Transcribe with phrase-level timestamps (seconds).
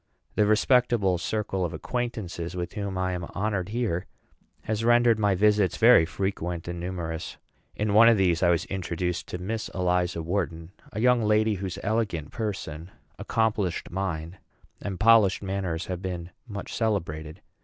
[0.33, 4.07] The respectable circle of acquaintances with which I am honored here
[4.63, 7.37] has rendered my visits very frequent and numerous.
[7.75, 11.77] In one of these I was introduced to Miss Eliza Wharton a young lady whose
[11.83, 14.39] elegant person, accomplished mind,
[14.81, 17.41] and polished manners have been much celebrated.